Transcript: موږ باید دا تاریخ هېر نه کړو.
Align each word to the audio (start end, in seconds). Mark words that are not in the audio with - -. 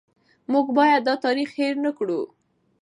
موږ 0.51 0.65
باید 0.77 1.01
دا 1.07 1.15
تاریخ 1.25 1.49
هېر 1.59 1.75
نه 1.85 1.91
کړو. 1.97 2.21